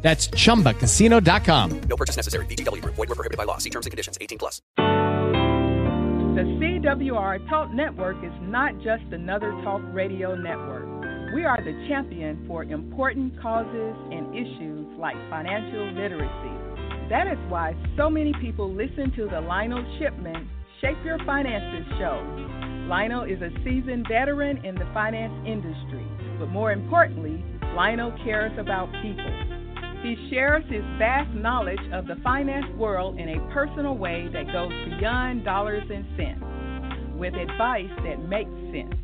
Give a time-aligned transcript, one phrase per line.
[0.00, 1.80] That's chumbacasino.com.
[1.80, 2.46] No purchase necessary.
[2.46, 2.94] VGW Group.
[2.94, 3.58] Void were prohibited by law.
[3.58, 4.16] See terms and conditions.
[4.20, 4.62] 18 plus.
[4.76, 10.86] The CWR Talk Network is not just another talk radio network.
[11.34, 16.54] We are the champion for important causes and issues like financial literacy.
[17.10, 20.48] That is why so many people listen to the Lionel Shipman
[20.80, 22.22] Shape Your Finances show.
[22.88, 26.06] Lionel is a seasoned veteran in the finance industry,
[26.38, 29.47] but more importantly, Lionel cares about people.
[30.02, 34.72] He shares his vast knowledge of the finance world in a personal way that goes
[34.86, 36.44] beyond dollars and cents,
[37.18, 38.94] with advice that makes sense.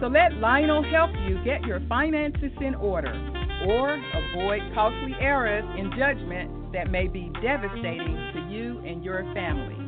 [0.00, 3.14] So let Lionel help you get your finances in order
[3.68, 9.78] or avoid costly errors in judgment that may be devastating to you and your family.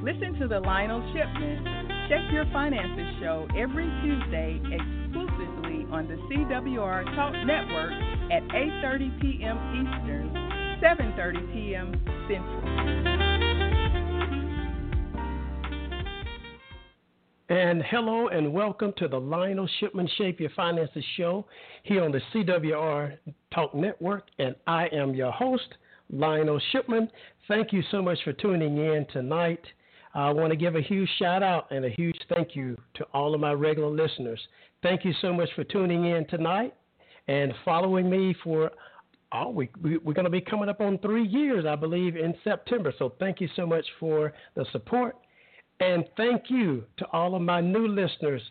[0.00, 7.04] Listen to the Lionel Shipman Check Your Finances show every Tuesday exclusively on the CWR
[7.16, 7.90] Talk Network
[8.30, 9.58] at 8:30 p.m.
[9.74, 10.30] Eastern,
[10.82, 11.92] 7:30 p.m.
[12.28, 12.64] Central.
[17.50, 21.44] And hello and welcome to the Lionel Shipman Shape Your Finances show
[21.82, 23.18] here on the CWR
[23.54, 24.28] Talk Network.
[24.38, 25.74] And I am your host,
[26.10, 27.10] Lionel Shipman.
[27.46, 29.60] Thank you so much for tuning in tonight.
[30.14, 33.34] I want to give a huge shout out and a huge thank you to all
[33.34, 34.40] of my regular listeners.
[34.82, 36.72] Thank you so much for tuning in tonight
[37.28, 38.70] and following me for.
[39.32, 42.34] Oh, we, we, we're going to be coming up on three years, I believe, in
[42.44, 42.94] September.
[43.00, 45.16] So thank you so much for the support.
[45.80, 48.42] And thank you to all of my new listeners.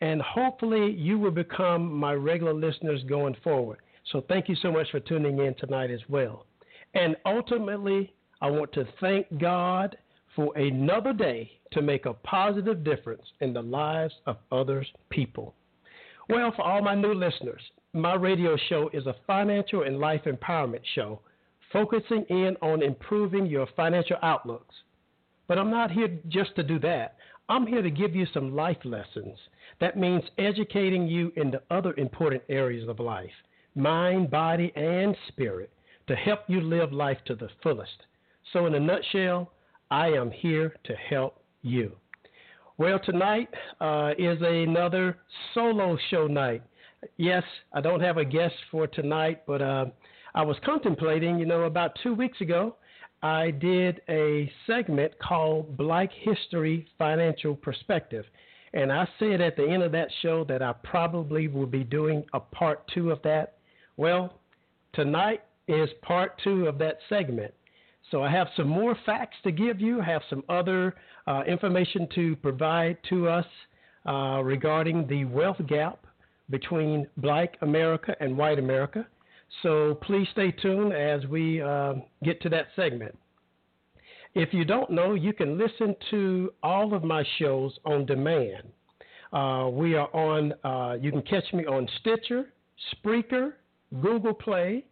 [0.00, 3.80] And hopefully, you will become my regular listeners going forward.
[4.12, 6.46] So, thank you so much for tuning in tonight as well.
[6.94, 9.96] And ultimately, I want to thank God
[10.34, 15.54] for another day to make a positive difference in the lives of others people.
[16.30, 17.60] Well, for all my new listeners,
[17.92, 21.20] my radio show is a financial and life empowerment show
[21.72, 24.74] focusing in on improving your financial outlooks.
[25.48, 27.16] But I'm not here just to do that.
[27.48, 29.36] I'm here to give you some life lessons.
[29.80, 33.30] That means educating you in the other important areas of life
[33.74, 35.70] mind, body, and spirit
[36.06, 38.04] to help you live life to the fullest.
[38.52, 39.52] So, in a nutshell,
[39.90, 41.92] I am here to help you.
[42.80, 43.50] Well, tonight
[43.82, 45.18] uh, is another
[45.52, 46.62] solo show night.
[47.18, 47.42] Yes,
[47.74, 49.84] I don't have a guest for tonight, but uh,
[50.34, 52.76] I was contemplating, you know, about two weeks ago,
[53.22, 58.24] I did a segment called Black History Financial Perspective.
[58.72, 62.24] And I said at the end of that show that I probably will be doing
[62.32, 63.58] a part two of that.
[63.98, 64.40] Well,
[64.94, 67.52] tonight is part two of that segment.
[68.10, 72.08] So I have some more facts to give you, I have some other uh, information
[72.16, 73.46] to provide to us
[74.06, 76.06] uh, regarding the wealth gap
[76.48, 79.06] between black America and white America.
[79.62, 81.94] So please stay tuned as we uh,
[82.24, 83.16] get to that segment.
[84.34, 88.62] If you don't know, you can listen to all of my shows on demand.
[89.32, 92.52] Uh, we are on, uh, you can catch me on Stitcher,
[92.94, 93.52] Spreaker,
[94.00, 94.84] Google Play,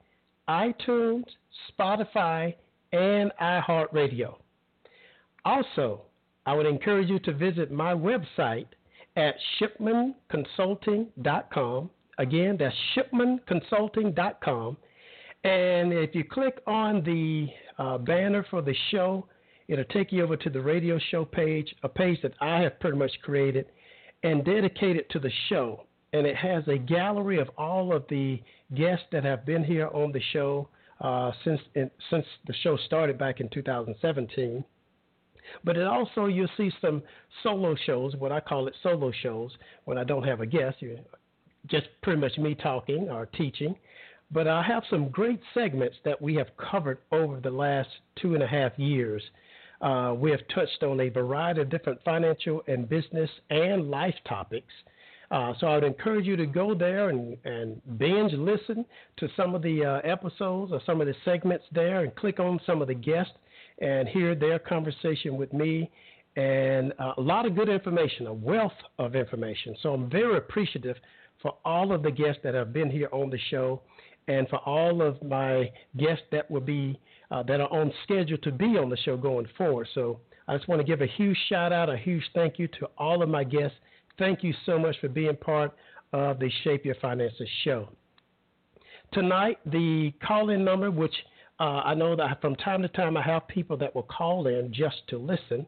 [0.48, 1.24] iTunes,
[1.70, 2.54] Spotify,
[2.93, 4.34] and iHeartRadio.
[5.44, 6.03] Also,
[6.47, 8.66] I would encourage you to visit my website
[9.16, 11.91] at shipmanconsulting.com.
[12.19, 14.76] Again, that's shipmanconsulting.com.
[15.44, 19.26] And if you click on the uh, banner for the show,
[19.69, 22.99] it'll take you over to the radio show page, a page that I have pretty
[22.99, 23.66] much created
[24.22, 25.84] and dedicated to the show.
[26.12, 28.43] And it has a gallery of all of the
[28.75, 30.69] guests that have been here on the show
[31.00, 34.64] uh, since in, since the show started back in 2017.
[35.64, 37.02] But it also you'll see some
[37.43, 39.50] solo shows, what I call it solo shows,
[39.84, 40.76] when I don't have a guest.
[40.81, 40.99] You
[41.67, 43.75] just pretty much me talking or teaching.
[44.31, 47.88] But I have some great segments that we have covered over the last
[48.20, 49.22] two and a half years.
[49.81, 54.72] Uh, we have touched on a variety of different financial and business and life topics.
[55.30, 58.84] Uh, so I would encourage you to go there and, and binge listen
[59.19, 62.58] to some of the uh, episodes or some of the segments there and click on
[62.64, 63.34] some of the guests
[63.80, 65.90] and hear their conversation with me
[66.36, 69.76] and uh, a lot of good information, a wealth of information.
[69.82, 70.96] So I'm very appreciative
[71.42, 73.82] for all of the guests that have been here on the show
[74.28, 76.98] and for all of my guests that will be
[77.31, 79.86] uh, that are on schedule to be on the show going forward.
[79.94, 82.88] So I just want to give a huge shout out, a huge thank you to
[82.96, 83.76] all of my guests.
[84.19, 85.73] Thank you so much for being part
[86.12, 87.88] of the Shape Your Finances show.
[89.12, 91.15] Tonight, the call in number, which
[91.61, 94.73] uh, I know that from time to time I have people that will call in
[94.73, 95.67] just to listen.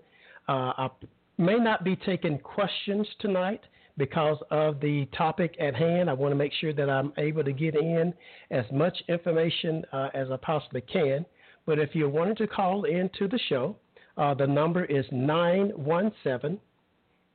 [0.48, 0.90] Uh, I
[1.38, 3.60] may not be taking questions tonight
[3.96, 6.10] because of the topic at hand.
[6.10, 8.12] I want to make sure that I'm able to get in
[8.50, 11.24] as much information uh, as I possibly can.
[11.66, 13.76] But if you're wanting to call into the show,
[14.16, 16.58] uh, the number is 917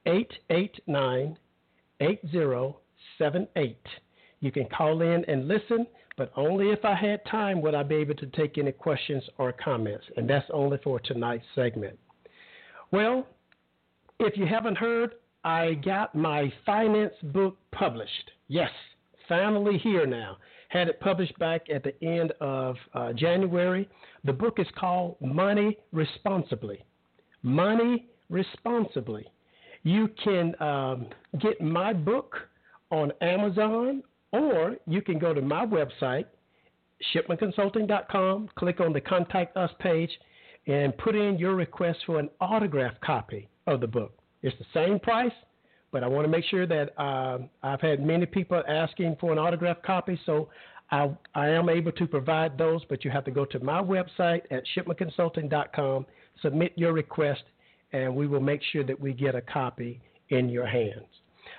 [0.05, 1.37] 889
[1.99, 3.77] 8078.
[4.41, 5.87] You can call in and listen,
[6.17, 9.51] but only if I had time would I be able to take any questions or
[9.53, 11.97] comments, and that's only for tonight's segment.
[12.91, 13.27] Well,
[14.19, 18.31] if you haven't heard, I got my finance book published.
[18.47, 18.71] Yes,
[19.27, 20.37] finally here now.
[20.69, 23.87] Had it published back at the end of uh, January.
[24.23, 26.83] The book is called Money Responsibly.
[27.43, 29.27] Money Responsibly.
[29.85, 31.05] You can um,
[31.39, 32.35] get my book
[32.89, 34.01] on Amazon
[34.31, 36.25] or you can go to my website,
[37.13, 40.09] shipmanconsulting.com, click on the Contact Us page,
[40.65, 44.17] and put in your request for an autographed copy of the book.
[44.41, 45.31] It's the same price,
[45.91, 49.37] but I want to make sure that uh, I've had many people asking for an
[49.37, 50.49] autographed copy, so
[50.89, 54.41] I, I am able to provide those, but you have to go to my website
[54.49, 56.07] at shipmanconsulting.com,
[56.41, 57.43] submit your request,
[57.95, 61.07] and we will make sure that we get a copy in your hands.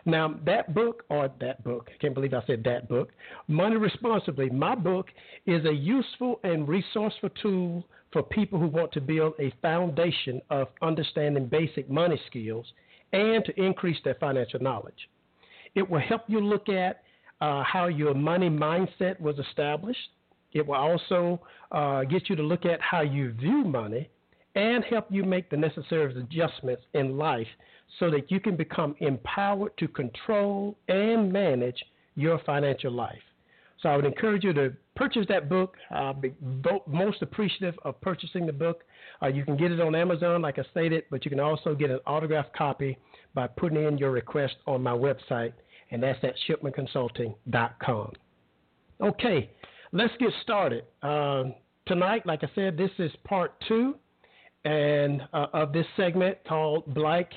[0.04, 3.08] Now, that book, or that book, I can't believe I said that book,
[3.48, 5.06] Money Responsibly, my book
[5.46, 10.68] is a useful and resourceful tool for people who want to build a foundation of
[10.82, 12.66] understanding basic money skills
[13.12, 15.08] and to increase their financial knowledge.
[15.74, 17.02] It will help you look at
[17.40, 20.10] uh, how your money mindset was established.
[20.52, 21.40] It will also
[21.72, 24.10] uh, get you to look at how you view money
[24.56, 27.46] and help you make the necessary adjustments in life
[28.00, 31.84] so that you can become empowered to control and manage
[32.16, 33.22] your financial life.
[33.82, 35.76] So I would encourage you to purchase that book.
[35.90, 36.34] I'll be
[36.86, 38.82] most appreciative of purchasing the book.
[39.22, 41.90] Uh, you can get it on Amazon, like I stated, but you can also get
[41.90, 42.98] an autographed copy
[43.34, 45.52] by putting in your request on my website,
[45.90, 48.12] and that's at shipmanconsulting.com.
[49.02, 49.50] Okay,
[49.92, 50.84] let's get started.
[51.02, 51.44] Uh,
[51.86, 53.96] tonight, like I said, this is part two
[54.66, 57.30] and uh, of this segment called Black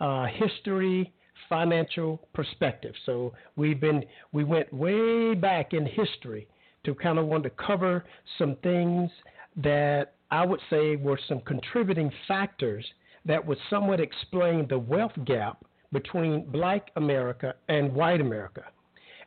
[0.00, 1.12] uh, history
[1.48, 2.94] financial perspective.
[3.04, 6.48] So we've been we went way back in history
[6.84, 8.04] to kind of want to cover
[8.38, 9.10] some things
[9.56, 12.86] that I would say were some contributing factors
[13.26, 18.64] that would somewhat explain the wealth gap between black America and white America.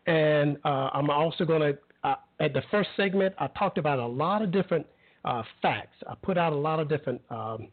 [0.07, 4.05] And uh, I'm also going to, uh, at the first segment, I talked about a
[4.05, 4.87] lot of different
[5.25, 5.97] uh, facts.
[6.07, 7.67] I put out a lot of different um,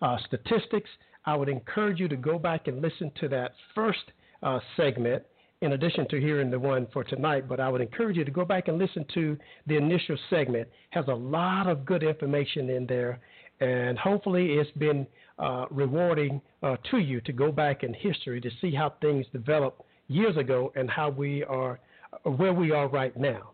[0.00, 0.88] uh, statistics
[1.28, 4.12] I would encourage you to go back and listen to that first
[4.42, 5.22] uh, segment
[5.60, 8.46] in addition to hearing the one for tonight, but I would encourage you to go
[8.46, 10.68] back and listen to the initial segment.
[10.68, 13.20] It has a lot of good information in there,
[13.60, 15.06] and hopefully it's been
[15.38, 19.82] uh, rewarding uh, to you to go back in history to see how things developed
[20.06, 21.78] years ago and how we are
[22.22, 23.50] where we are right now.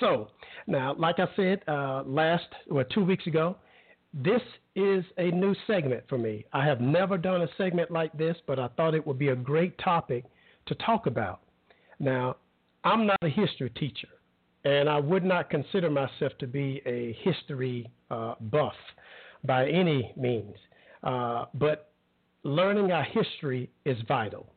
[0.00, 0.28] So
[0.66, 3.56] now, like I said uh, last or two weeks ago,
[4.14, 4.42] this
[4.74, 6.44] is a new segment for me.
[6.52, 9.36] I have never done a segment like this, but I thought it would be a
[9.36, 10.24] great topic
[10.66, 11.40] to talk about.
[11.98, 12.36] Now,
[12.84, 14.08] I'm not a history teacher,
[14.64, 18.74] and I would not consider myself to be a history uh, buff
[19.44, 20.54] by any means.
[21.02, 21.92] Uh, but
[22.44, 24.52] learning our history is vital.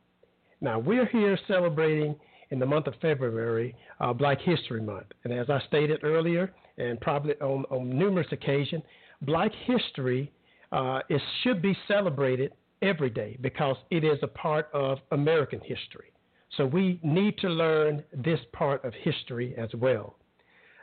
[0.60, 2.16] Now, we're here celebrating
[2.52, 5.06] in the month of February uh, Black History Month.
[5.24, 8.84] And as I stated earlier, and probably on, on numerous occasions,
[9.22, 10.30] Black history
[10.72, 16.12] uh, is, should be celebrated every day because it is a part of American history.
[16.56, 20.16] So we need to learn this part of history as well.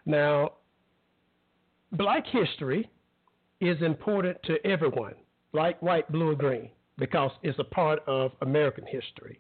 [0.06, 0.54] Now,
[1.92, 2.90] black history
[3.62, 5.14] is important to everyone,
[5.52, 9.40] black, white, blue, or green, because it's a part of American history.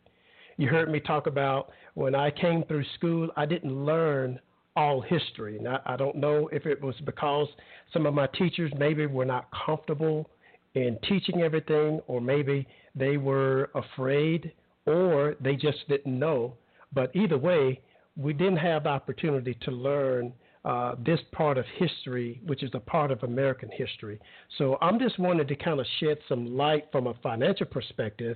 [0.59, 4.41] You heard me talk about when I came through school, I didn't learn
[4.75, 5.57] all history.
[5.65, 7.47] I, I don't know if it was because
[7.93, 10.29] some of my teachers maybe were not comfortable
[10.73, 14.51] in teaching everything, or maybe they were afraid,
[14.85, 16.55] or they just didn't know.
[16.91, 17.79] But either way,
[18.17, 20.33] we didn't have the opportunity to learn
[20.65, 24.19] uh, this part of history, which is a part of American history.
[24.57, 28.35] So I'm just wanting to kind of shed some light from a financial perspective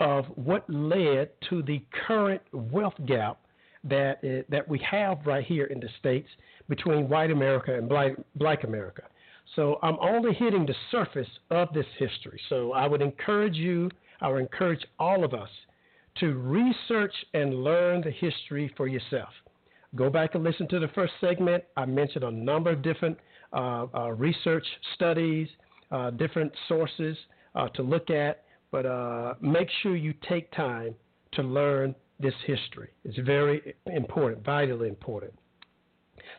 [0.00, 3.38] of what led to the current wealth gap
[3.84, 6.28] that it, that we have right here in the states
[6.68, 9.02] between white America and black, black America.
[9.56, 12.40] So I'm only hitting the surface of this history.
[12.48, 13.90] So I would encourage you,
[14.20, 15.48] I would encourage all of us
[16.20, 19.30] to research and learn the history for yourself.
[19.94, 21.64] Go back and listen to the first segment.
[21.76, 23.16] I mentioned a number of different
[23.52, 25.48] uh, uh, research studies,
[25.90, 27.16] uh, different sources
[27.54, 30.94] uh, to look at, but uh, make sure you take time
[31.32, 32.88] to learn this history.
[33.04, 35.32] It's very important, vitally important.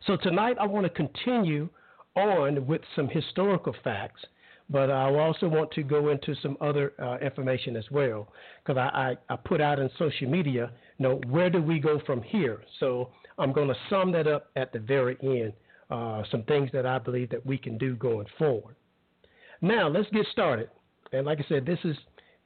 [0.05, 1.69] So tonight I want to continue
[2.15, 4.21] on with some historical facts,
[4.69, 8.31] but I also want to go into some other uh, information as well
[8.63, 11.99] because I, I, I, put out in social media, you know, where do we go
[12.05, 12.61] from here?
[12.79, 15.53] So I'm going to sum that up at the very end,
[15.89, 18.75] uh, some things that I believe that we can do going forward.
[19.61, 20.69] Now let's get started.
[21.11, 21.97] And like I said, this is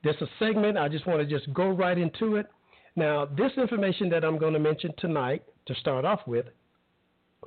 [0.03, 0.77] this is a segment.
[0.77, 2.48] I just want to just go right into it.
[2.95, 6.45] Now, this information that I'm going to mention tonight to start off with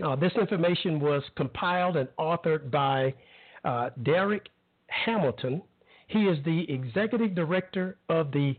[0.05, 3.15] uh, this information was compiled and authored by
[3.65, 4.47] uh, Darrick
[4.89, 5.63] Hamilton.
[6.09, 8.57] He is the executive director of the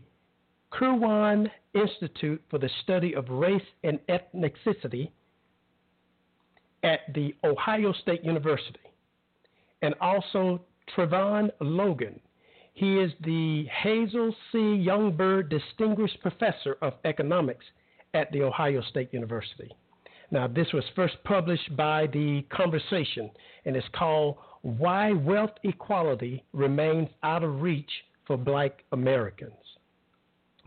[0.72, 5.10] Kirwan Institute for the Study of Race and Ethnicity
[6.82, 8.78] at the Ohio State University,
[9.82, 10.60] and also
[10.94, 12.20] Trevon Logan.
[12.78, 14.58] He is the Hazel C.
[14.58, 17.64] Youngberg Distinguished Professor of Economics
[18.14, 19.74] at the Ohio State University.
[20.30, 23.32] Now, this was first published by The Conversation,
[23.64, 27.90] and it's called Why Wealth Equality Remains Out of Reach
[28.28, 29.54] for Black Americans.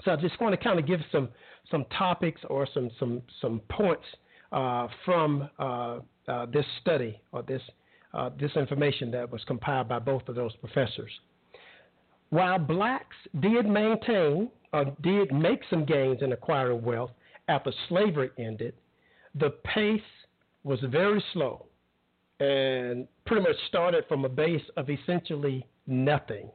[0.03, 1.29] So I just want to kind of give some,
[1.69, 4.03] some topics or some, some, some points
[4.51, 7.61] uh, from uh, uh, this study or this,
[8.13, 11.11] uh, this information that was compiled by both of those professors.
[12.31, 17.11] While blacks did maintain or did make some gains in acquiring wealth
[17.49, 18.73] after slavery ended,
[19.35, 20.01] the pace
[20.63, 21.65] was very slow
[22.39, 26.49] and pretty much started from a base of essentially nothing.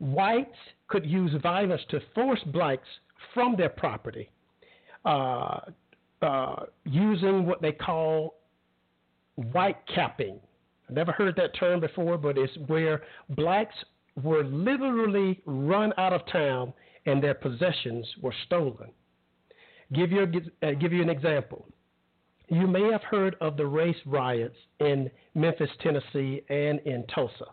[0.00, 2.88] Whites could use violence to force blacks
[3.32, 4.30] from their property
[5.04, 5.60] uh,
[6.22, 8.34] uh, using what they call
[9.36, 10.40] white capping.
[10.88, 13.76] I never heard that term before, but it's where blacks
[14.22, 16.72] were literally run out of town
[17.06, 18.90] and their possessions were stolen.
[19.92, 20.26] Give you,
[20.62, 21.66] uh, give you an example.
[22.48, 27.46] You may have heard of the race riots in Memphis, Tennessee, and in Tulsa.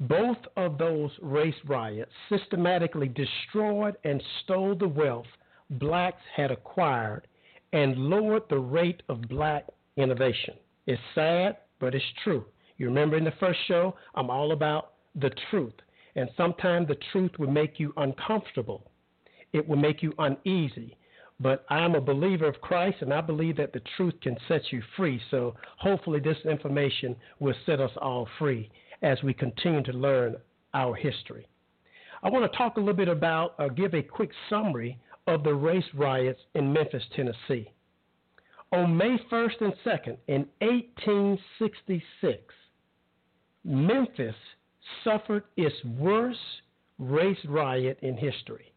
[0.00, 5.26] Both of those race riots systematically destroyed and stole the wealth
[5.70, 7.26] blacks had acquired
[7.72, 10.54] and lowered the rate of black innovation.
[10.86, 12.44] It's sad, but it's true.
[12.78, 15.74] You remember in the first show, I'm all about the truth.
[16.16, 18.90] And sometimes the truth will make you uncomfortable,
[19.52, 20.96] it will make you uneasy.
[21.40, 24.80] But I'm a believer of Christ, and I believe that the truth can set you
[24.96, 25.20] free.
[25.30, 28.70] So hopefully, this information will set us all free
[29.02, 30.36] as we continue to learn
[30.72, 31.48] our history.
[32.22, 35.54] I want to talk a little bit about, uh, give a quick summary of the
[35.54, 37.70] race riots in Memphis, Tennessee.
[38.70, 42.54] On May 1st and 2nd, in 1866,
[43.64, 44.34] Memphis
[45.04, 46.38] suffered its worst
[46.98, 48.72] race riot in history.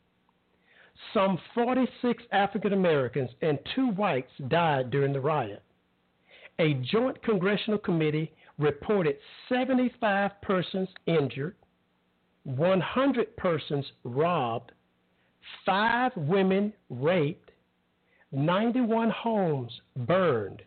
[1.14, 5.62] Some 46 African Americans and two whites died during the riot.
[6.60, 9.18] A joint congressional committee reported
[9.50, 11.56] 75 persons injured,
[12.44, 14.72] 100 persons robbed,
[15.66, 17.52] five women raped,
[18.32, 20.62] 91 homes burned,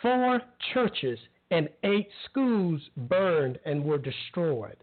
[0.00, 0.40] four
[0.72, 1.18] churches
[1.50, 4.76] and eight schools burned and were destroyed,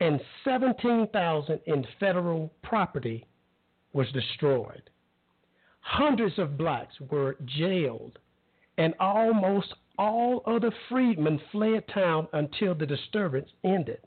[0.00, 3.26] and 17,000 in federal property
[3.92, 4.90] was destroyed.
[5.80, 8.18] Hundreds of blacks were jailed,
[8.76, 14.00] and almost all other freedmen fled town until the disturbance ended.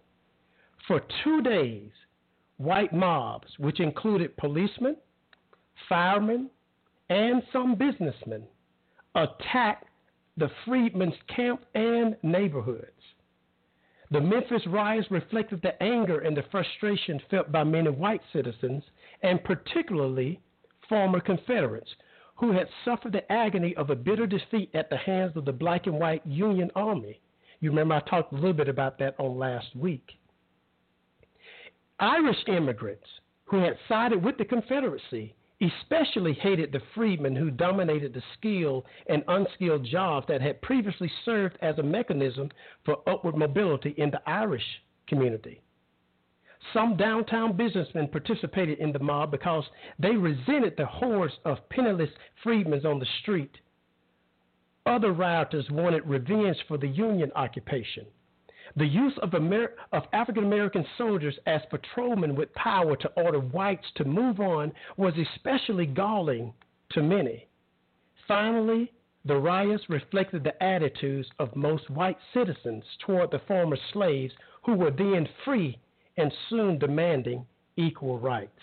[0.88, 1.89] For two days,
[2.58, 4.98] white mobs, which included policemen,
[5.88, 6.50] firemen,
[7.10, 8.43] and some businessmen,
[9.15, 9.88] attacked
[10.39, 12.91] the freedmen's camp and neighborhoods.
[14.12, 18.84] The Memphis riots reflected the anger and the frustration felt by many white citizens,
[19.22, 20.39] and particularly
[20.88, 21.89] former Confederates,
[22.36, 25.86] who had suffered the agony of a bitter defeat at the hands of the black
[25.86, 27.19] and white Union Army.
[27.60, 30.10] You remember I talked a little bit about that on last week.
[32.00, 33.05] Irish immigrants
[33.43, 39.23] who had sided with the Confederacy especially hated the freedmen who dominated the skilled and
[39.27, 42.49] unskilled jobs that had previously served as a mechanism
[42.85, 44.63] for upward mobility in the Irish
[45.07, 45.61] community.
[46.73, 49.63] Some downtown businessmen participated in the mob because
[49.97, 52.09] they resented the hordes of penniless
[52.43, 53.57] freedmen on the street.
[54.85, 58.05] Other rioters wanted revenge for the Union occupation.
[58.79, 63.86] The use of, Amer- of African American soldiers as patrolmen with power to order whites
[63.95, 66.53] to move on was especially galling
[66.91, 67.45] to many.
[68.25, 68.93] Finally,
[69.25, 74.33] the riots reflected the attitudes of most white citizens toward the former slaves
[74.65, 75.77] who were then free
[76.15, 77.45] and soon demanding
[77.75, 78.62] equal rights.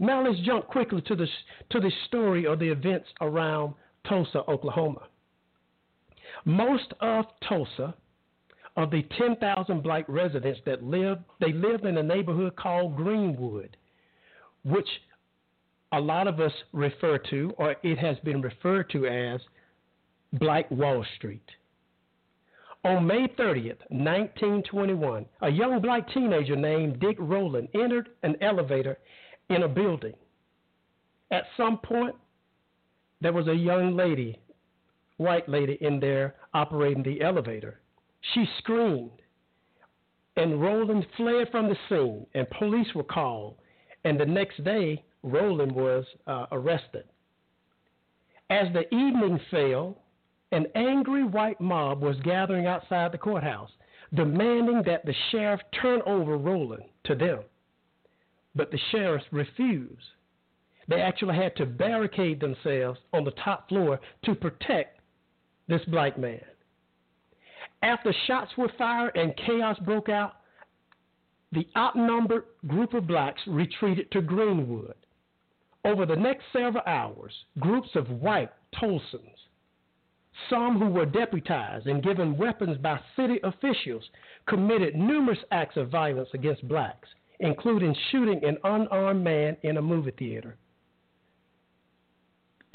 [0.00, 1.28] Now let's jump quickly to the,
[1.70, 3.74] to the story of the events around
[4.08, 5.02] Tulsa, Oklahoma.
[6.44, 7.94] Most of Tulsa,
[8.78, 13.76] of the 10,000 black residents that lived, they lived in a neighborhood called Greenwood,
[14.64, 14.86] which
[15.90, 19.40] a lot of us refer to, or it has been referred to as
[20.34, 21.42] Black Wall Street.
[22.84, 28.96] On May 30th, 1921, a young black teenager named Dick Rowland entered an elevator
[29.50, 30.14] in a building.
[31.32, 32.14] At some point,
[33.20, 34.38] there was a young lady,
[35.16, 37.80] white lady, in there operating the elevator.
[38.34, 39.10] She screamed,
[40.36, 43.56] and Rowland fled from the scene, and police were called.
[44.04, 47.04] And the next day, Rowland was uh, arrested.
[48.50, 49.98] As the evening fell,
[50.52, 53.70] an angry white mob was gathering outside the courthouse,
[54.14, 57.40] demanding that the sheriff turn over Rowland to them.
[58.54, 60.06] But the sheriff refused.
[60.88, 65.00] They actually had to barricade themselves on the top floor to protect
[65.68, 66.40] this black man.
[67.82, 70.34] After shots were fired and chaos broke out,
[71.52, 74.94] the outnumbered group of blacks retreated to Greenwood.
[75.84, 79.38] Over the next several hours, groups of white Tulsans,
[80.50, 84.04] some who were deputized and given weapons by city officials,
[84.46, 87.08] committed numerous acts of violence against blacks,
[87.40, 90.56] including shooting an unarmed man in a movie theater.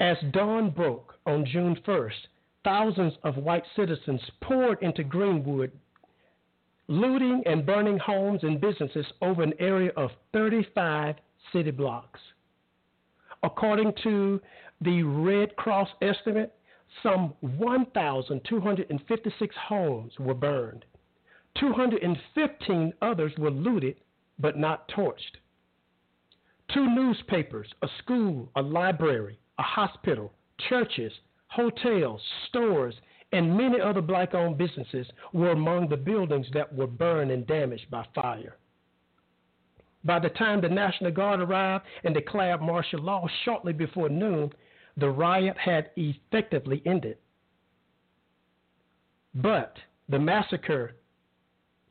[0.00, 2.26] As dawn broke on June 1st,
[2.64, 5.70] thousands of white citizens poured into Greenwood,
[6.88, 11.16] looting and burning homes and businesses over an area of 35
[11.52, 12.20] city blocks.
[13.42, 14.40] According to
[14.80, 16.54] the Red Cross estimate,
[17.02, 20.84] some 1,256 homes were burned.
[21.58, 23.96] 215 others were looted
[24.38, 25.38] but not torched.
[26.72, 30.32] Two newspapers, a school, a library, a hospital,
[30.68, 31.12] churches,
[31.54, 32.94] hotels, stores,
[33.32, 37.90] and many other black owned businesses were among the buildings that were burned and damaged
[37.90, 38.56] by fire.
[40.04, 44.52] By the time the National Guard arrived and declared martial law shortly before noon,
[44.96, 47.16] the riot had effectively ended.
[49.34, 49.76] But
[50.08, 50.96] the massacre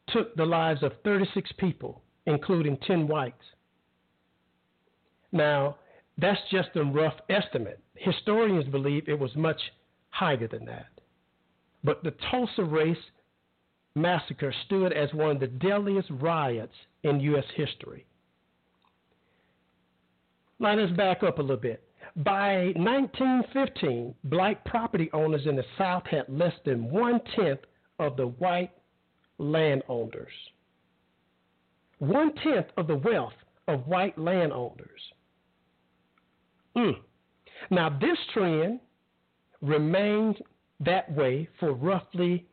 [0.10, 3.44] took the lives of 36 people, including 10 whites.
[5.32, 5.78] Now,
[6.18, 7.83] that's just a rough estimate.
[7.96, 9.60] Historians believe it was much
[10.10, 10.88] higher than that.
[11.84, 12.98] But the Tulsa race
[13.96, 17.46] massacre stood as one of the deadliest riots in U.S.
[17.56, 18.06] history.
[20.60, 21.84] Let's back up a little bit.
[22.18, 27.60] By 1915, black property owners in the South had less than one tenth
[28.00, 28.72] of the white
[29.40, 30.32] landowners.
[32.00, 33.34] One tenth of the wealth
[33.68, 35.02] of white landowners.
[36.76, 36.98] Mm.
[37.70, 38.80] Now, this trend
[39.62, 40.42] remained
[40.80, 42.46] that way for roughly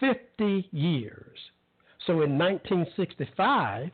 [0.00, 1.38] 50 years.
[2.06, 3.90] So in 1965,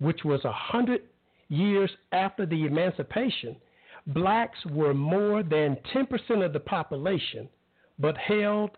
[0.00, 1.02] which was 100
[1.48, 3.56] years after the emancipation,
[4.08, 7.48] blacks were more than 10% of the population,
[7.98, 8.70] but held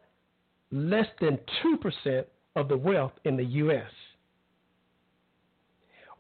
[0.71, 2.25] less than 2%
[2.57, 3.91] of the wealth in the U.S.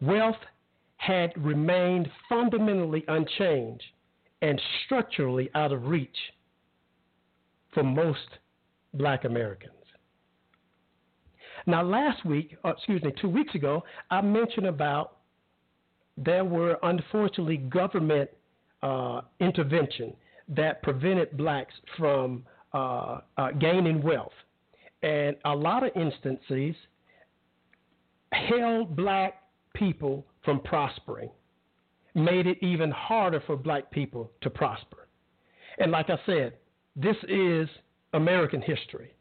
[0.01, 0.37] Wealth
[0.97, 3.85] had remained fundamentally unchanged
[4.43, 6.17] and structurally out of reach
[7.73, 8.19] for most
[8.95, 9.75] black Americans.
[11.67, 15.19] Now, last week, uh, excuse me, two weeks ago, I mentioned about
[16.17, 18.31] there were unfortunately government
[18.83, 20.15] uh, intervention
[20.49, 24.33] that prevented blacks from uh, uh, gaining wealth.
[25.03, 26.75] And a lot of instances
[28.33, 29.43] held black
[29.75, 31.31] people from prospering,
[32.15, 35.09] made it even harder for black people to prosper.
[35.79, 36.55] And like I said,
[36.97, 37.69] this is
[38.13, 39.15] American history.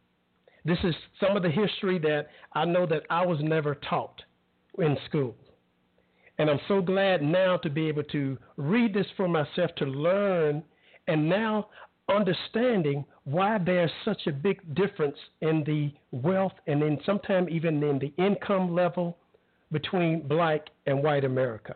[0.65, 4.21] This is some of the history that I know that I was never taught
[4.77, 5.35] in school.
[6.37, 10.63] And I'm so glad now to be able to read this for myself to learn
[11.07, 11.67] and now
[12.09, 17.99] understanding why there's such a big difference in the wealth and then sometimes even in
[17.99, 19.17] the income level
[19.71, 21.75] between black and white America.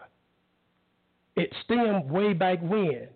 [1.36, 3.08] It stemmed way back when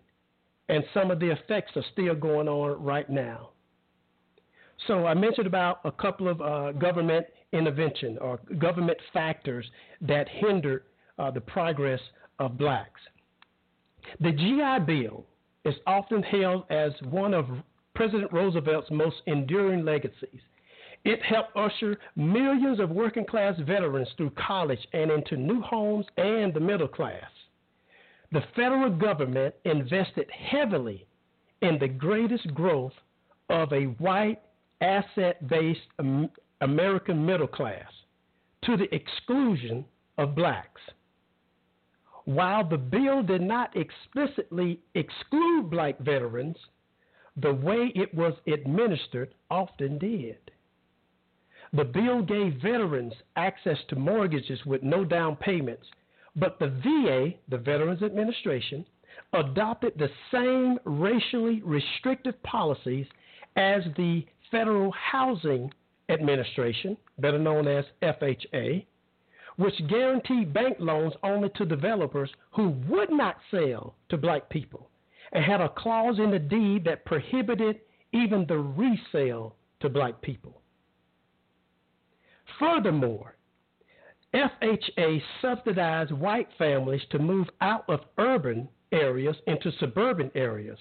[0.70, 3.50] and some of the effects are still going on right now.
[4.88, 9.66] So I mentioned about a couple of uh, government intervention or government factors
[10.02, 10.84] that hindered
[11.18, 12.00] uh, the progress
[12.40, 13.02] of blacks.
[14.20, 15.26] The GI Bill
[15.66, 17.46] is often hailed as one of
[17.96, 20.42] President Roosevelt's most enduring legacies.
[21.04, 26.54] It helped usher millions of working class veterans through college and into new homes and
[26.54, 27.24] the middle class.
[28.32, 31.08] The federal government invested heavily
[31.62, 32.94] in the greatest growth
[33.50, 34.42] of a white,
[34.82, 35.88] asset based
[36.62, 37.92] American middle class
[38.64, 39.86] to the exclusion
[40.18, 40.82] of blacks.
[42.26, 46.58] While the bill did not explicitly exclude black veterans,
[47.38, 50.38] the way it was administered often did.
[51.74, 55.88] The bill gave veterans access to mortgages with no down payments,
[56.38, 58.86] but the VA, the Veterans Administration,
[59.34, 63.08] adopted the same racially restrictive policies
[63.56, 65.72] as the Federal Housing
[66.10, 68.86] Administration, better known as FHA,
[69.58, 74.88] which guaranteed bank loans only to developers who would not sell to black people
[75.34, 77.80] and had a clause in the deed that prohibited
[78.14, 80.62] even the resale to black people.
[82.60, 83.37] Furthermore,
[84.38, 90.78] FHA subsidized white families to move out of urban areas into suburban areas,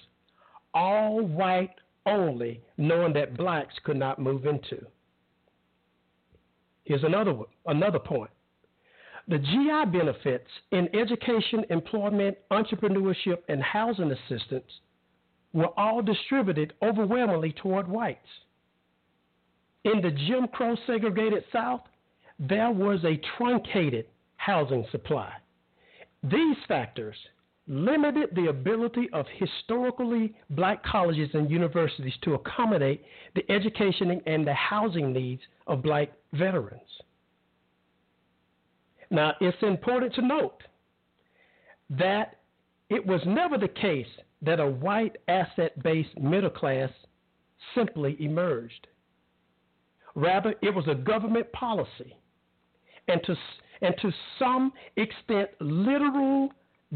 [0.73, 1.73] all white
[2.05, 4.85] only, knowing that blacks could not move into.
[6.85, 8.29] Here's another another point.
[9.27, 14.71] The GI benefits in education, employment, entrepreneurship, and housing assistance
[15.51, 18.19] were all distributed overwhelmingly toward whites.
[19.83, 21.81] In the Jim Crow segregated South,
[22.39, 24.05] there was a truncated
[24.37, 25.31] housing supply.
[26.23, 27.15] These factors
[27.67, 33.03] limited the ability of historically black colleges and universities to accommodate
[33.35, 36.81] the education and the housing needs of black veterans.
[39.09, 40.63] Now, it's important to note
[41.89, 42.39] that
[42.89, 44.07] it was never the case
[44.41, 46.89] that a white asset based middle class
[47.75, 48.87] simply emerged.
[50.15, 52.15] Rather, it was a government policy
[53.07, 53.35] and to,
[53.81, 56.49] and to some extent, literal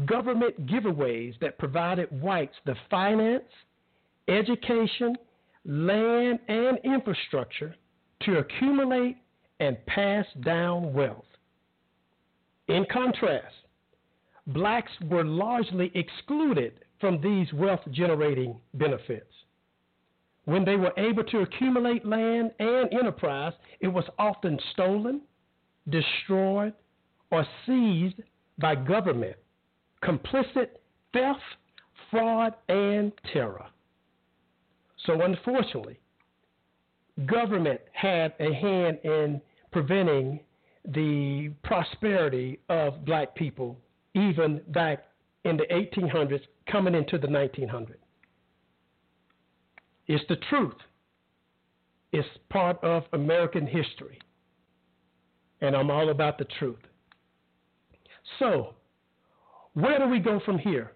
[0.06, 3.44] government giveaways that provided whites the finance,
[4.28, 5.16] education,
[5.64, 7.74] land, and infrastructure
[8.22, 9.16] to accumulate
[9.60, 11.24] and pass down wealth.
[12.68, 13.54] In contrast,
[14.48, 19.26] blacks were largely excluded from these wealth generating benefits.
[20.44, 25.20] When they were able to accumulate land and enterprise, it was often stolen,
[25.88, 26.72] destroyed,
[27.30, 28.20] or seized
[28.58, 29.36] by government,
[30.02, 30.68] complicit
[31.12, 31.40] theft,
[32.10, 33.66] fraud, and terror.
[35.06, 35.98] So, unfortunately,
[37.26, 39.40] government had a hand in
[39.72, 40.40] preventing
[40.84, 43.78] the prosperity of black people
[44.14, 45.04] even back
[45.44, 46.40] in the 1800s,
[46.70, 47.94] coming into the 1900s.
[50.06, 50.74] It's the truth.
[52.12, 54.18] It's part of American history
[55.62, 56.76] and I'm all about the truth.
[58.38, 58.74] So,
[59.72, 60.92] where do we go from here?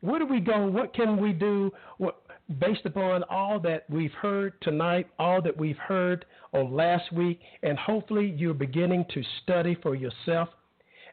[0.00, 0.66] Where do we go?
[0.66, 2.16] What can we do what,
[2.58, 7.78] based upon all that we've heard tonight, all that we've heard on last week, and
[7.78, 10.48] hopefully you're beginning to study for yourself?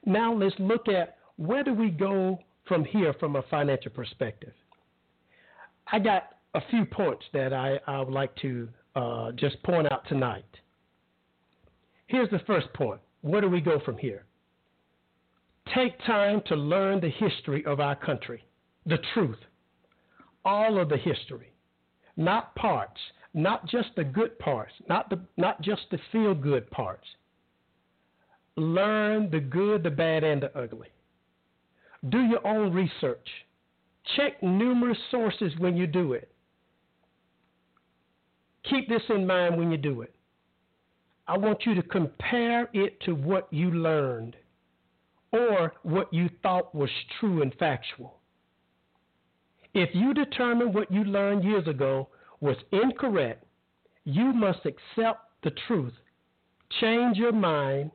[0.06, 4.54] Now, let's look at where do we go from here from a financial perspective.
[5.92, 10.08] I got a few points that I, I would like to uh, just point out
[10.08, 10.46] tonight.
[12.12, 13.00] Here's the first point.
[13.22, 14.26] Where do we go from here?
[15.74, 18.44] Take time to learn the history of our country,
[18.86, 19.38] the truth,
[20.44, 21.54] all of the history,
[22.18, 23.00] not parts,
[23.34, 27.08] not just the good parts, not, the, not just the feel good parts.
[28.58, 30.90] Learn the good, the bad, and the ugly.
[32.10, 33.28] Do your own research.
[34.18, 36.30] Check numerous sources when you do it.
[38.70, 40.14] Keep this in mind when you do it.
[41.32, 44.36] I want you to compare it to what you learned
[45.32, 46.90] or what you thought was
[47.22, 48.20] true and factual.
[49.74, 52.10] If you determine what you learned years ago
[52.42, 53.46] was incorrect,
[54.04, 55.94] you must accept the truth,
[56.82, 57.92] change your mind,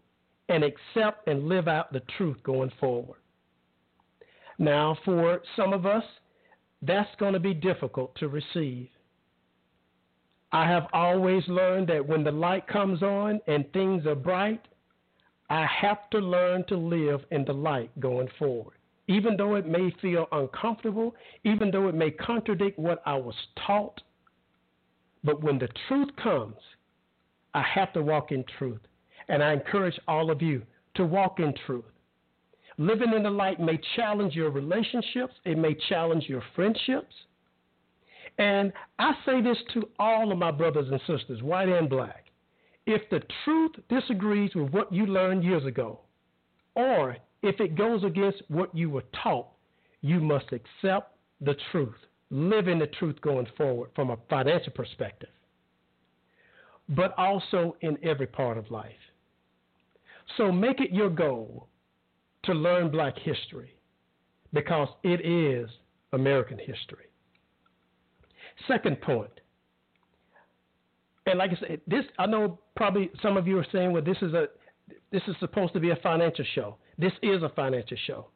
[0.48, 3.20] and accept and live out the truth going forward.
[4.58, 6.04] Now, for some of us,
[6.80, 8.88] that's going to be difficult to receive.
[10.56, 14.62] I have always learned that when the light comes on and things are bright,
[15.50, 18.78] I have to learn to live in the light going forward.
[19.08, 21.14] even though it may feel uncomfortable,
[21.44, 23.34] even though it may contradict what I was
[23.66, 24.00] taught.
[25.22, 26.56] But when the truth comes,
[27.54, 28.80] I have to walk in truth.
[29.28, 30.62] And I encourage all of you
[30.94, 31.84] to walk in truth.
[32.78, 37.14] Living in the light may challenge your relationships, it may challenge your friendships.
[38.38, 42.24] And I say this to all of my brothers and sisters, white and black.
[42.86, 46.00] If the truth disagrees with what you learned years ago,
[46.74, 49.48] or if it goes against what you were taught,
[50.02, 51.96] you must accept the truth,
[52.30, 55.30] live in the truth going forward from a financial perspective,
[56.90, 58.92] but also in every part of life.
[60.36, 61.68] So make it your goal
[62.44, 63.74] to learn black history
[64.52, 65.68] because it is
[66.12, 67.05] American history.
[68.68, 69.30] Second point,
[71.26, 74.16] and like I said, this I know probably some of you are saying, well, this
[74.22, 74.46] is a
[75.12, 76.76] this is supposed to be a financial show.
[76.98, 78.26] This is a financial show.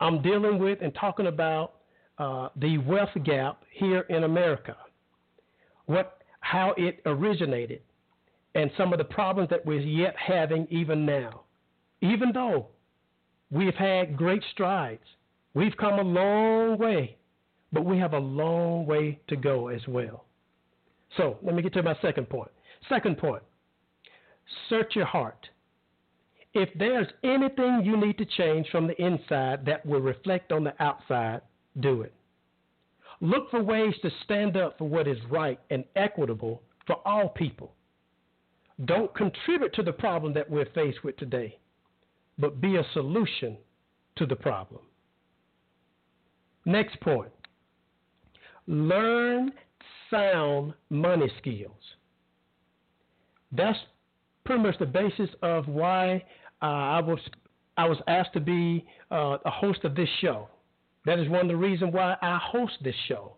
[0.00, 1.74] I'm dealing with and talking about
[2.18, 4.76] uh, the wealth gap here in America,
[5.86, 7.82] what how it originated,
[8.54, 11.42] and some of the problems that we're yet having even now.
[12.00, 12.68] Even though
[13.50, 15.02] we've had great strides,
[15.54, 17.17] we've come a long way,
[17.72, 20.24] but we have a long way to go as well.
[21.16, 22.50] So let me get to my second point.
[22.88, 23.42] Second point
[24.68, 25.48] search your heart.
[26.54, 30.74] If there's anything you need to change from the inside that will reflect on the
[30.82, 31.42] outside,
[31.80, 32.14] do it.
[33.20, 37.72] Look for ways to stand up for what is right and equitable for all people.
[38.84, 41.58] Don't contribute to the problem that we're faced with today,
[42.38, 43.56] but be a solution
[44.16, 44.80] to the problem.
[46.64, 47.30] Next point
[48.68, 49.50] learn
[50.10, 51.72] sound money skills.
[53.50, 53.78] That's
[54.44, 56.22] pretty much the basis of why
[56.62, 57.18] uh, I was
[57.76, 60.48] I was asked to be uh, a host of this show.
[61.06, 63.36] That is one of the reasons why I host this show,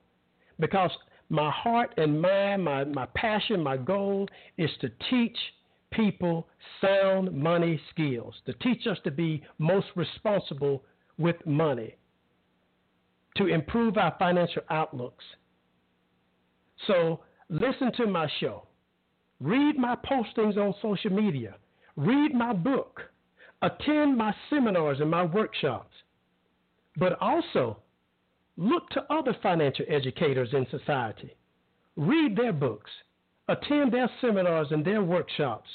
[0.59, 0.91] because
[1.29, 5.37] my heart and mind, my, my passion, my goal is to teach
[5.93, 6.49] people
[6.81, 10.83] sound money skills, to teach us to be most responsible
[11.19, 11.95] with money,
[13.37, 15.25] to improve our financial outlooks.
[16.87, 18.67] So listen to my show,
[19.41, 21.57] read my postings on social media,
[21.97, 23.01] read my book,
[23.63, 25.95] attend my seminars and my workshops,
[26.97, 27.79] but also
[28.61, 31.35] Look to other financial educators in society.
[31.97, 32.91] Read their books,
[33.49, 35.71] attend their seminars and their workshops.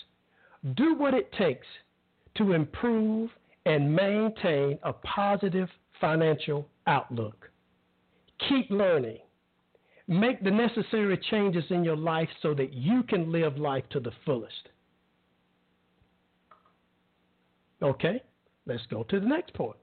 [0.76, 1.66] Do what it takes
[2.38, 3.32] to improve
[3.66, 5.68] and maintain a positive
[6.00, 7.50] financial outlook.
[8.50, 9.20] Keep learning.
[10.08, 14.12] Make the necessary changes in your life so that you can live life to the
[14.24, 14.70] fullest.
[17.82, 18.22] Okay,
[18.66, 19.78] let's go to the next point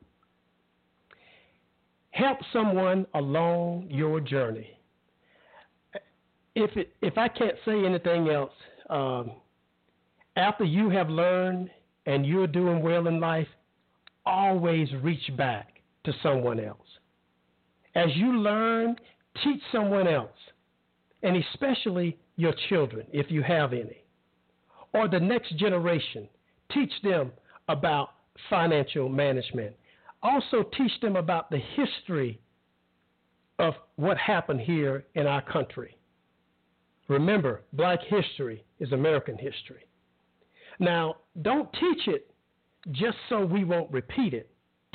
[2.12, 4.78] help someone along your journey.
[6.54, 8.52] If it, if I can't say anything else,
[8.90, 9.32] um,
[10.36, 11.70] after you have learned
[12.06, 13.48] and you're doing well in life,
[14.26, 15.71] always reach back
[16.04, 16.78] to someone else.
[17.94, 18.96] As you learn,
[19.44, 20.30] teach someone else,
[21.22, 24.04] and especially your children, if you have any,
[24.94, 26.28] or the next generation.
[26.72, 27.30] Teach them
[27.68, 28.10] about
[28.48, 29.74] financial management
[30.22, 32.40] also teach them about the history
[33.58, 35.96] of what happened here in our country.
[37.08, 39.86] Remember, black history is American history.
[40.78, 42.32] Now, don't teach it
[42.92, 44.50] just so we won't repeat it.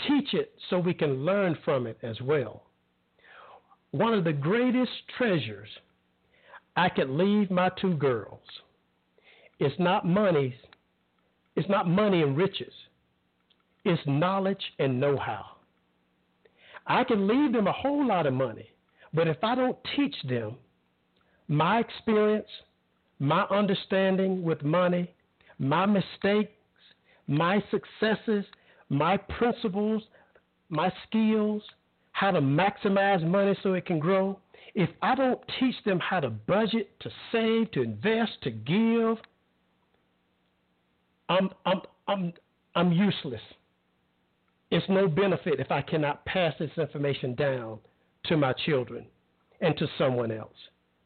[0.05, 2.63] Teach it so we can learn from it as well.
[3.91, 5.69] One of the greatest treasures
[6.75, 8.39] I could leave my two girls
[9.59, 10.55] is not money,
[11.55, 12.73] it's not money and riches
[13.85, 15.45] It's knowledge and know how.
[16.85, 18.69] I can leave them a whole lot of money,
[19.13, 20.55] but if I don't teach them
[21.47, 22.47] my experience,
[23.19, 25.09] my understanding with money,
[25.59, 26.51] my mistakes,
[27.27, 28.45] my successes,
[28.89, 30.03] my principles,
[30.69, 31.61] my skills,
[32.11, 34.39] how to maximize money so it can grow,
[34.73, 39.17] if I don't teach them how to budget, to save, to invest, to give,
[41.29, 42.33] I'm I'm I'm
[42.75, 43.41] I'm useless.
[44.69, 47.79] It's no benefit if I cannot pass this information down
[48.25, 49.05] to my children
[49.61, 50.55] and to someone else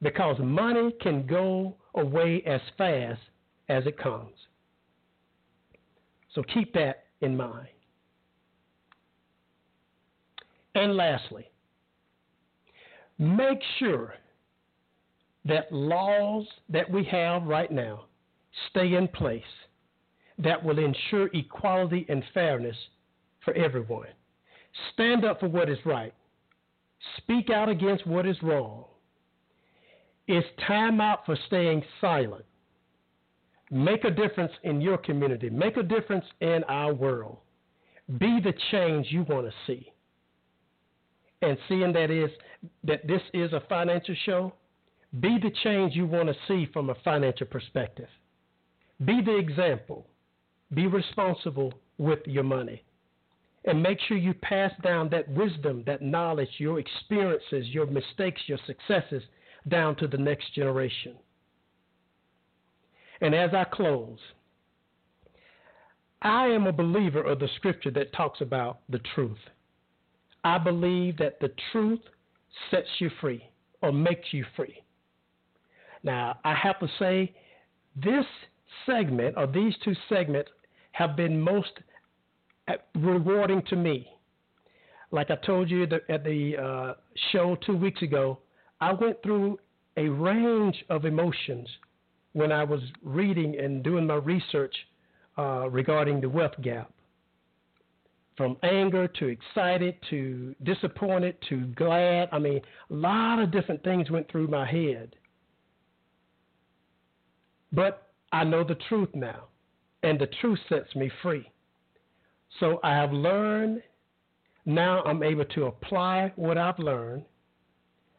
[0.01, 3.21] because money can go away as fast
[3.69, 4.33] as it comes.
[6.33, 7.67] So keep that in mind.
[10.75, 11.49] And lastly,
[13.17, 14.15] make sure
[15.45, 18.05] that laws that we have right now
[18.69, 19.43] stay in place
[20.37, 22.75] that will ensure equality and fairness
[23.43, 24.07] for everyone.
[24.93, 26.13] Stand up for what is right.
[27.17, 28.85] Speak out against what is wrong.
[30.27, 32.45] It's time out for staying silent.
[33.71, 35.49] Make a difference in your community.
[35.49, 37.37] Make a difference in our world.
[38.19, 39.93] Be the change you want to see.
[41.41, 42.29] And seeing that is
[42.83, 44.53] that this is a financial show,
[45.21, 48.09] be the change you want to see from a financial perspective.
[49.05, 50.05] Be the example.
[50.73, 52.83] Be responsible with your money.
[53.65, 58.59] And make sure you pass down that wisdom, that knowledge, your experiences, your mistakes, your
[58.65, 59.23] successes
[59.67, 61.15] down to the next generation.
[63.21, 64.17] And as I close,
[66.23, 69.37] I am a believer of the scripture that talks about the truth.
[70.43, 71.99] I believe that the truth
[72.69, 73.43] sets you free
[73.81, 74.83] or makes you free.
[76.03, 77.33] Now, I have to say,
[77.95, 78.25] this
[78.85, 80.49] segment or these two segments
[80.93, 81.71] have been most
[82.67, 84.07] uh, rewarding to me.
[85.11, 86.93] Like I told you at the uh,
[87.31, 88.39] show two weeks ago,
[88.79, 89.59] I went through
[89.97, 91.67] a range of emotions
[92.33, 94.75] when I was reading and doing my research
[95.37, 96.91] uh, regarding the wealth gap.
[98.37, 102.29] From anger to excited to disappointed to glad.
[102.31, 105.15] I mean, a lot of different things went through my head.
[107.71, 109.45] But I know the truth now,
[110.03, 111.49] and the truth sets me free.
[112.59, 113.81] So I have learned,
[114.65, 117.23] now I'm able to apply what I've learned.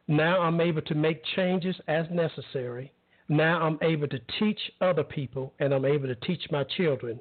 [0.09, 2.93] Now I'm able to make changes as necessary.
[3.29, 7.21] Now I'm able to teach other people, and I'm able to teach my children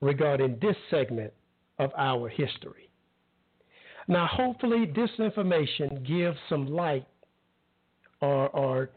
[0.00, 1.32] regarding this segment
[1.78, 2.90] of our history.
[4.08, 7.06] Now, hopefully, this information gives some light
[8.20, 8.90] or, or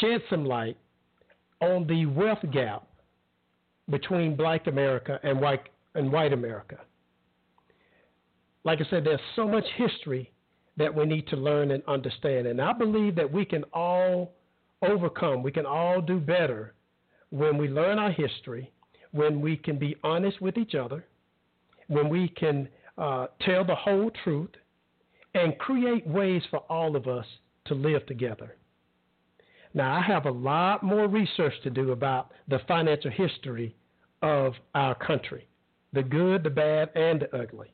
[0.00, 0.76] shed some light
[1.60, 2.86] on the wealth gap
[3.90, 5.60] between black America and white,
[5.94, 6.78] and white America.
[8.64, 10.32] Like I said, there's so much history
[10.76, 12.46] that we need to learn and understand.
[12.46, 14.32] And I believe that we can all
[14.84, 16.74] overcome, we can all do better
[17.30, 18.72] when we learn our history,
[19.12, 21.04] when we can be honest with each other,
[21.88, 24.50] when we can uh, tell the whole truth,
[25.34, 27.26] and create ways for all of us
[27.66, 28.56] to live together.
[29.74, 33.74] Now, I have a lot more research to do about the financial history
[34.22, 35.48] of our country
[35.92, 37.72] the good, the bad, and the ugly.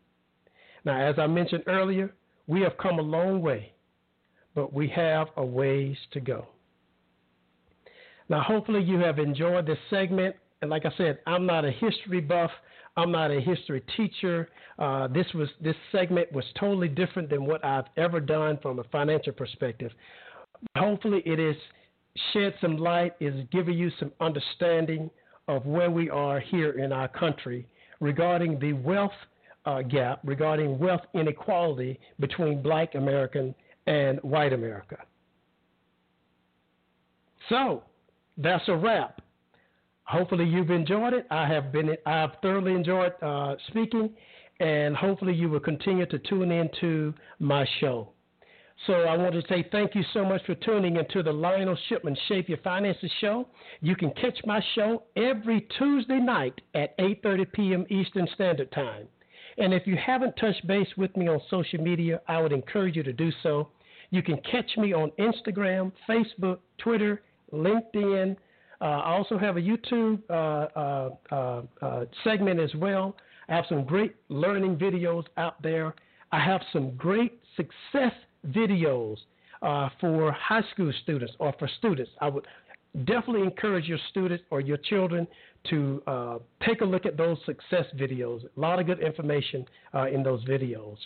[0.84, 2.12] Now, as I mentioned earlier,
[2.46, 3.72] we have come a long way,
[4.54, 6.46] but we have a ways to go.
[8.30, 10.36] Now, hopefully, you have enjoyed this segment.
[10.62, 12.50] And like I said, I'm not a history buff.
[12.96, 14.48] I'm not a history teacher.
[14.78, 18.84] Uh, this was this segment was totally different than what I've ever done from a
[18.84, 19.90] financial perspective.
[20.76, 21.56] Hopefully, it has
[22.32, 25.10] shed some light, is giving you some understanding
[25.48, 27.66] of where we are here in our country
[28.00, 29.12] regarding the wealth
[29.64, 33.54] uh, gap, regarding wealth inequality between Black American
[33.86, 34.98] and White America.
[37.48, 37.82] So,
[38.42, 39.20] that's a wrap.
[40.04, 41.26] Hopefully you've enjoyed it.
[41.30, 41.96] I have been.
[42.04, 44.10] I've thoroughly enjoyed uh, speaking,
[44.58, 48.08] and hopefully you will continue to tune into my show.
[48.86, 52.16] So I want to say thank you so much for tuning into the Lionel Shipman
[52.28, 53.46] Shape Your Finances show.
[53.82, 57.86] You can catch my show every Tuesday night at 8:30 p.m.
[57.90, 59.06] Eastern Standard Time.
[59.58, 63.02] And if you haven't touched base with me on social media, I would encourage you
[63.02, 63.68] to do so.
[64.10, 67.22] You can catch me on Instagram, Facebook, Twitter,
[67.52, 68.36] LinkedIn.
[68.80, 73.16] Uh, I also have a YouTube uh, uh, uh, uh, segment as well.
[73.48, 75.94] I have some great learning videos out there.
[76.32, 78.12] I have some great success
[78.48, 79.16] videos
[80.00, 82.10] for high school students or for students.
[82.20, 82.46] I would
[83.04, 85.26] definitely encourage your students or your children
[85.68, 88.44] to uh, take a look at those success videos.
[88.44, 90.96] A lot of good information uh, in those videos.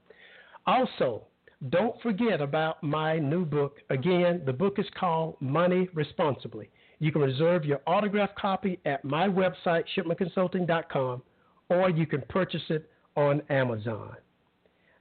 [0.67, 1.23] Also,
[1.71, 3.79] don't forget about my new book.
[3.91, 6.69] Again, the book is called Money Responsibly.
[6.99, 11.23] You can reserve your autographed copy at my website, shipmanconsulting.com,
[11.69, 14.17] or you can purchase it on Amazon.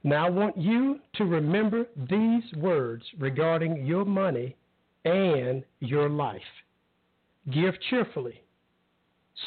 [0.02, 4.56] Now, I want you to remember these words regarding your money
[5.04, 6.40] and your life
[7.50, 8.42] give cheerfully,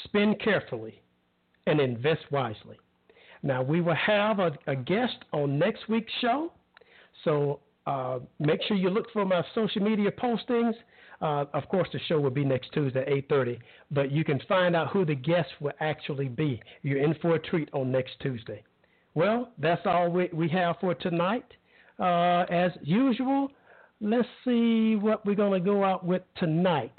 [0.03, 1.01] spend carefully,
[1.68, 2.78] and invest wisely.
[3.43, 6.51] Now, we will have a, a guest on next week's show,
[7.24, 10.74] so uh, make sure you look for my social media postings.
[11.22, 13.59] Uh, of course, the show will be next Tuesday at 8:30,
[13.91, 16.59] but you can find out who the guest will actually be.
[16.82, 18.63] You're in for a treat on next Tuesday.
[19.13, 21.45] Well, that's all we, we have for tonight.
[21.99, 23.51] Uh, as usual,
[23.99, 26.93] let's see what we're going to go out with tonight.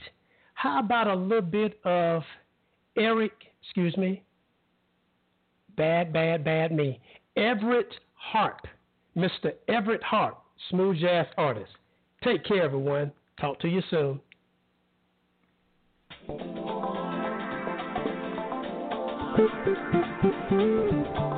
[0.54, 2.22] How about a little bit of
[2.96, 4.24] Eric, excuse me,
[5.78, 7.00] bad, bad, bad me,
[7.38, 8.66] Everette Harp,
[9.16, 9.52] Mr.
[9.68, 11.70] Everette Harp, smooth jazz artist.
[12.22, 13.12] Take care, everyone.
[13.40, 14.20] Talk to you soon.
[20.50, 21.38] Judy